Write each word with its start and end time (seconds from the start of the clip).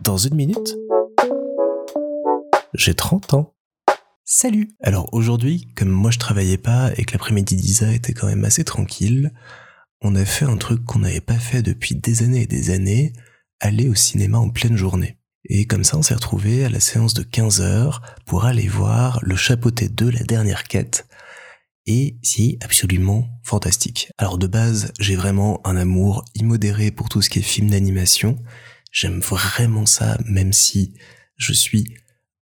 Dans 0.00 0.16
une 0.16 0.34
minute, 0.34 0.76
j'ai 2.74 2.94
30 2.94 3.34
ans. 3.34 3.54
Salut 4.24 4.70
Alors 4.82 5.12
aujourd'hui, 5.12 5.68
comme 5.76 5.90
moi 5.90 6.10
je 6.10 6.18
travaillais 6.18 6.56
pas 6.56 6.90
et 6.96 7.04
que 7.04 7.12
l'après-midi 7.12 7.56
d'Isa 7.56 7.92
était 7.92 8.12
quand 8.12 8.28
même 8.28 8.44
assez 8.44 8.64
tranquille, 8.64 9.32
on 10.00 10.14
a 10.14 10.24
fait 10.24 10.44
un 10.44 10.56
truc 10.56 10.84
qu'on 10.84 11.00
n'avait 11.00 11.20
pas 11.20 11.38
fait 11.38 11.62
depuis 11.62 11.94
des 11.94 12.22
années 12.22 12.42
et 12.42 12.46
des 12.46 12.70
années, 12.70 13.12
aller 13.60 13.88
au 13.88 13.94
cinéma 13.94 14.38
en 14.38 14.48
pleine 14.48 14.76
journée. 14.76 15.18
Et 15.44 15.66
comme 15.66 15.84
ça, 15.84 15.98
on 15.98 16.02
s'est 16.02 16.14
retrouvé 16.14 16.64
à 16.64 16.68
la 16.70 16.80
séance 16.80 17.14
de 17.14 17.22
15 17.22 17.60
heures 17.60 18.02
pour 18.26 18.44
aller 18.44 18.68
voir 18.68 19.18
le 19.22 19.36
chapeauté 19.36 19.88
de 19.88 20.08
la 20.08 20.22
dernière 20.22 20.64
quête. 20.64 21.06
Et 21.86 22.18
c'est 22.22 22.58
absolument 22.62 23.26
fantastique. 23.42 24.12
Alors 24.16 24.38
de 24.38 24.46
base, 24.46 24.92
j'ai 25.00 25.16
vraiment 25.16 25.60
un 25.66 25.76
amour 25.76 26.24
immodéré 26.34 26.90
pour 26.90 27.08
tout 27.08 27.20
ce 27.20 27.30
qui 27.30 27.40
est 27.40 27.42
film 27.42 27.70
d'animation. 27.70 28.38
J'aime 28.90 29.20
vraiment 29.20 29.86
ça, 29.86 30.18
même 30.24 30.52
si 30.52 30.94
je 31.36 31.52
suis 31.52 31.94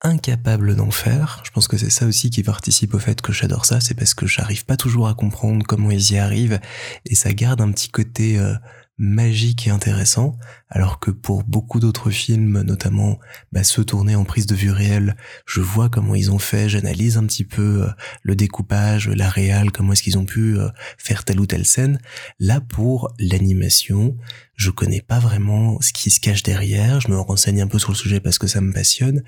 incapable 0.03 0.75
d'en 0.75 0.91
faire. 0.91 1.41
Je 1.45 1.51
pense 1.51 1.69
que 1.69 1.77
c'est 1.77 1.91
ça 1.91 2.07
aussi 2.07 2.31
qui 2.31 2.43
participe 2.43 2.95
au 2.95 2.99
fait 2.99 3.21
que 3.21 3.33
j'adore 3.33 3.65
ça, 3.65 3.81
c'est 3.81 3.95
parce 3.95 4.15
que 4.15 4.27
j'arrive 4.27 4.65
pas 4.65 4.77
toujours 4.77 5.09
à 5.09 5.15
comprendre 5.15 5.65
comment 5.67 5.91
ils 5.91 6.13
y 6.13 6.19
arrivent 6.19 6.61
et 7.07 7.15
ça 7.15 7.33
garde 7.33 7.61
un 7.61 7.71
petit 7.71 7.89
côté 7.89 8.39
euh, 8.39 8.55
magique 8.99 9.67
et 9.67 9.71
intéressant, 9.71 10.37
alors 10.69 11.01
que 11.01 11.11
pour 11.11 11.45
beaucoup 11.45 11.81
d'autres 11.81 12.11
films, 12.11 12.63
notamment 12.63 13.19
bah, 13.51 13.65
ceux 13.65 13.85
tournés 13.85 14.15
en 14.15 14.25
prise 14.25 14.47
de 14.47 14.55
vue 14.55 14.71
réelle, 14.71 15.17
je 15.47 15.61
vois 15.61 15.89
comment 15.89 16.15
ils 16.15 16.31
ont 16.31 16.39
fait, 16.39 16.69
j'analyse 16.69 17.17
un 17.17 17.25
petit 17.25 17.45
peu 17.45 17.85
euh, 17.85 17.91
le 18.23 18.37
découpage, 18.37 19.09
la 19.09 19.29
réal, 19.29 19.73
comment 19.73 19.93
est-ce 19.93 20.03
qu'ils 20.03 20.19
ont 20.19 20.27
pu 20.27 20.59
euh, 20.59 20.69
faire 20.99 21.25
telle 21.25 21.41
ou 21.41 21.47
telle 21.47 21.67
scène. 21.67 21.99
Là, 22.39 22.61
pour 22.61 23.13
l'animation, 23.19 24.17
je 24.55 24.71
connais 24.71 25.03
pas 25.03 25.19
vraiment 25.19 25.81
ce 25.81 25.93
qui 25.93 26.11
se 26.11 26.21
cache 26.21 26.43
derrière, 26.43 27.01
je 27.01 27.09
me 27.09 27.19
renseigne 27.19 27.63
un 27.63 27.69
peu 27.69 27.79
sur 27.79 27.91
le 27.93 27.97
sujet 27.97 28.21
parce 28.21 28.39
que 28.39 28.47
ça 28.47 28.61
me 28.61 28.73
passionne, 28.73 29.23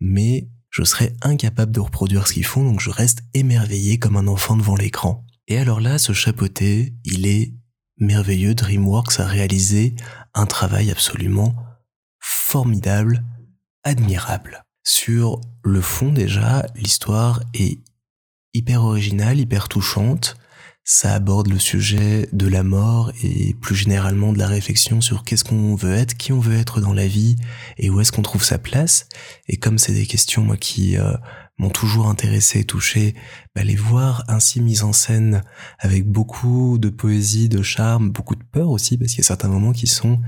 mais 0.00 0.48
je 0.70 0.82
serais 0.82 1.14
incapable 1.20 1.72
de 1.72 1.80
reproduire 1.80 2.26
ce 2.26 2.32
qu'ils 2.32 2.46
font, 2.46 2.64
donc 2.64 2.80
je 2.80 2.90
reste 2.90 3.22
émerveillé 3.34 3.98
comme 3.98 4.16
un 4.16 4.28
enfant 4.28 4.56
devant 4.56 4.76
l'écran. 4.76 5.24
Et 5.48 5.58
alors 5.58 5.80
là, 5.80 5.98
ce 5.98 6.12
chapeauté, 6.12 6.94
il 7.04 7.26
est 7.26 7.54
merveilleux, 8.00 8.54
DreamWorks 8.54 9.20
a 9.20 9.26
réalisé 9.26 9.94
un 10.34 10.46
travail 10.46 10.90
absolument 10.90 11.54
formidable, 12.18 13.22
admirable. 13.84 14.64
Sur 14.82 15.40
le 15.62 15.80
fond 15.80 16.12
déjà, 16.12 16.66
l'histoire 16.74 17.42
est 17.54 17.78
hyper 18.54 18.82
originale, 18.82 19.38
hyper 19.38 19.68
touchante. 19.68 20.36
Ça 20.82 21.14
aborde 21.14 21.48
le 21.48 21.58
sujet 21.58 22.28
de 22.32 22.48
la 22.48 22.62
mort 22.62 23.12
et 23.22 23.54
plus 23.54 23.76
généralement 23.76 24.32
de 24.32 24.38
la 24.38 24.48
réflexion 24.48 25.00
sur 25.00 25.22
qu'est-ce 25.22 25.44
qu'on 25.44 25.74
veut 25.74 25.94
être, 25.94 26.16
qui 26.16 26.32
on 26.32 26.40
veut 26.40 26.56
être 26.56 26.80
dans 26.80 26.94
la 26.94 27.06
vie 27.06 27.36
et 27.76 27.90
où 27.90 28.00
est-ce 28.00 28.10
qu'on 28.10 28.22
trouve 28.22 28.42
sa 28.42 28.58
place. 28.58 29.06
Et 29.46 29.58
comme 29.58 29.78
c'est 29.78 29.92
des 29.92 30.06
questions 30.06 30.42
moi 30.42 30.56
qui 30.56 30.96
euh, 30.96 31.12
m'ont 31.60 31.70
toujours 31.70 32.08
intéressé 32.08 32.60
et 32.60 32.64
touché, 32.64 33.14
bah, 33.54 33.62
les 33.62 33.76
voir 33.76 34.24
ainsi 34.28 34.60
mises 34.60 34.82
en 34.82 34.94
scène 34.94 35.42
avec 35.78 36.10
beaucoup 36.10 36.78
de 36.78 36.88
poésie, 36.88 37.50
de 37.50 37.62
charme, 37.62 38.10
beaucoup 38.10 38.34
de 38.34 38.42
peur 38.42 38.70
aussi, 38.70 38.96
parce 38.96 39.10
qu'il 39.12 39.18
y 39.18 39.24
a 39.24 39.28
certains 39.28 39.48
moments 39.48 39.72
qui 39.72 39.86
sont 39.86 40.20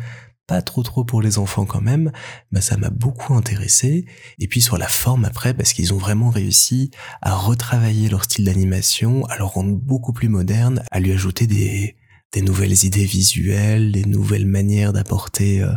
pas 0.47 0.61
trop 0.61 0.83
trop 0.83 1.05
pour 1.05 1.23
les 1.23 1.39
enfants 1.39 1.65
quand 1.65 1.81
même, 1.81 2.13
bah 2.51 2.61
ça 2.61 2.77
m'a 2.77 2.91
beaucoup 2.91 3.33
intéressé. 3.33 4.05
Et 4.39 4.49
puis 4.49 4.61
sur 4.61 4.77
la 4.77 4.89
forme 4.89 5.25
après, 5.25 5.55
parce 5.55 5.73
qu'ils 5.73 5.95
ont 5.95 5.99
vraiment 5.99 6.31
réussi 6.31 6.91
à 7.23 7.35
retravailler 7.35 8.09
leur 8.11 8.25
style 8.25 8.45
d'animation, 8.45 9.25
à 9.27 9.39
le 9.39 9.45
rendre 9.45 9.75
beaucoup 9.75 10.13
plus 10.13 10.29
moderne, 10.29 10.83
à 10.91 11.01
lui 11.01 11.13
ajouter 11.13 11.47
des, 11.47 11.97
des 12.33 12.43
nouvelles 12.43 12.85
idées 12.85 13.05
visuelles, 13.05 13.93
des 13.93 14.05
nouvelles 14.05 14.47
manières 14.47 14.93
d'apporter 14.93 15.63
euh, 15.63 15.73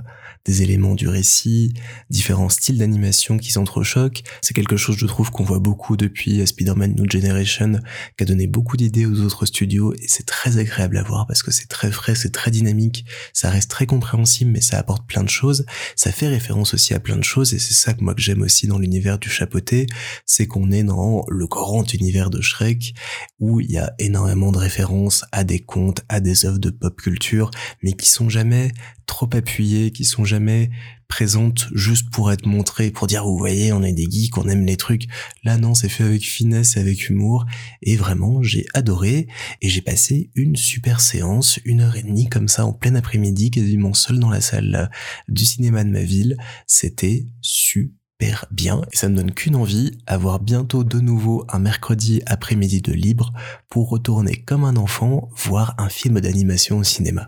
des 0.46 0.62
éléments 0.62 0.96
du 0.96 1.08
récit, 1.08 1.74
différents 2.10 2.50
styles 2.50 2.78
d'animation 2.78 3.38
qui 3.38 3.52
s'entrechoquent. 3.52 4.24
C'est 4.42 4.54
quelque 4.54 4.78
chose, 4.78 4.96
je 4.96 5.08
trouve, 5.08 5.32
qu'on 5.32 5.44
voit 5.44 5.60
beaucoup 5.60 5.98
depuis 5.98 6.46
Spider-Man 6.46 6.94
New 6.96 7.10
Generation, 7.10 7.80
qui 8.18 8.24
a 8.24 8.26
donné 8.26 8.46
beaucoup 8.46 8.78
d'idées 8.78 9.08
aux 9.08 9.22
autres 9.22 9.48
studios, 9.48 9.94
et 9.94 10.08
c'est 10.08 10.26
très 10.26 10.58
agréable 10.58 10.98
à 10.98 11.04
voir 11.04 11.26
parce 11.26 11.42
que 11.42 11.52
c'est 11.52 11.68
très 11.68 11.92
frais, 11.92 12.14
c'est 12.14 12.32
très 12.32 12.52
dynamique, 12.52 13.06
ça 13.34 13.50
reste 13.50 13.72
très 13.72 13.88
compréhensible, 13.88 14.52
mais 14.52 14.62
ça 14.62 14.78
apporte 14.78 15.08
plein 15.08 15.24
de 15.24 15.30
choses. 15.30 15.66
Ça 15.96 16.12
fait 16.12 16.28
référence 16.28 16.76
aussi 16.76 16.94
à 16.94 17.00
plein 17.00 17.18
de 17.18 17.24
choses, 17.24 17.54
et 17.54 17.60
c'est 17.60 17.74
ça 17.74 17.94
que 17.94 18.04
moi 18.04 18.14
que 18.14 18.22
j'aime 18.22 18.44
aussi 18.44 18.68
dans 18.68 18.78
l'univers 18.78 19.18
du 19.18 19.30
chapeauté, 19.30 19.88
c'est 20.28 20.46
qu'on 20.46 20.72
est 20.72 20.84
dans 20.84 21.26
le 21.28 21.48
grand 21.48 21.92
univers 21.94 22.30
de 22.30 22.42
Shrek, 22.42 22.94
où 23.40 23.62
il 23.62 23.72
y 23.72 23.80
a 23.80 23.94
énormément 23.98 24.52
de 24.52 24.60
références 24.60 25.26
à 25.32 25.44
des 25.44 25.60
contes, 25.60 26.04
à 26.08 26.20
des 26.20 26.45
de 26.54 26.70
pop 26.70 27.00
culture, 27.00 27.52
mais 27.84 27.94
qui 27.94 28.08
sont 28.08 28.30
jamais 28.30 28.72
trop 29.06 29.30
appuyées, 29.34 29.92
qui 29.92 30.06
sont 30.06 30.26
jamais 30.26 30.70
présentes 31.08 31.68
juste 31.74 32.10
pour 32.10 32.32
être 32.32 32.48
montrées, 32.48 32.90
pour 32.90 33.08
dire 33.08 33.24
vous 33.26 33.38
voyez 33.38 33.72
on 33.72 33.84
est 33.84 33.94
des 33.94 34.08
geeks, 34.10 34.38
on 34.38 34.48
aime 34.48 34.66
les 34.66 34.78
trucs. 34.78 35.06
Là 35.44 35.58
non, 35.58 35.74
c'est 35.76 35.90
fait 35.90 36.04
avec 36.04 36.24
finesse 36.24 36.78
et 36.78 36.80
avec 36.80 37.10
humour 37.10 37.46
et 37.82 37.96
vraiment 37.96 38.42
j'ai 38.42 38.66
adoré 38.74 39.28
et 39.62 39.70
j'ai 39.70 39.82
passé 39.82 40.32
une 40.36 40.56
super 40.56 41.02
séance, 41.02 41.60
une 41.66 41.82
heure 41.82 41.96
et 41.96 42.04
demie 42.04 42.28
comme 42.30 42.48
ça 42.48 42.66
en 42.66 42.74
plein 42.74 42.96
après-midi, 42.96 43.52
quasiment 43.52 43.94
seul 43.94 44.20
dans 44.20 44.30
la 44.30 44.42
salle 44.42 44.90
du 45.28 45.46
cinéma 45.46 45.84
de 45.84 45.90
ma 45.90 46.04
ville. 46.04 46.38
C'était 46.68 47.26
super 47.42 48.05
bien 48.52 48.82
et 48.92 48.96
ça 48.96 49.10
me 49.10 49.16
donne 49.16 49.32
qu'une 49.32 49.56
envie, 49.56 49.92
avoir 50.08 50.40
bientôt 50.40 50.84
de 50.84 51.00
nouveau 51.00 51.46
un 51.50 51.60
mercredi 51.60 52.22
après-midi 52.26 52.82
de 52.82 52.94
libre 52.94 53.32
pour 53.70 53.90
retourner 53.90 54.42
comme 54.44 54.64
un 54.64 54.76
enfant 54.76 55.30
voir 55.36 55.76
un 55.78 55.90
film 55.90 56.20
d'animation 56.20 56.78
au 56.78 56.84
cinéma. 56.84 57.28